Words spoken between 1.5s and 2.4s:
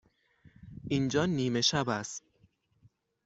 شب است.